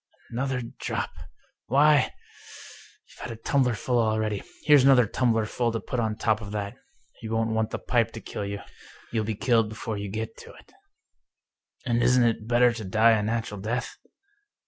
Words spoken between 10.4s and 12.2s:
it."" And